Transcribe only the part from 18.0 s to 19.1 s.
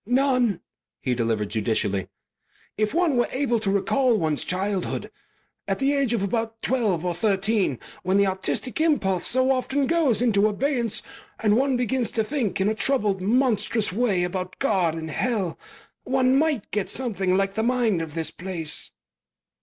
of this place."